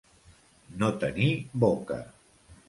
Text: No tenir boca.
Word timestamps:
No 0.83 0.89
tenir 1.03 1.29
boca. 1.65 2.01